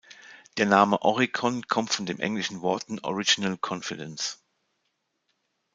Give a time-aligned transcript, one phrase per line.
[0.57, 4.39] Der Name Oricon kommt von den englischen Worten „Original Confidence“.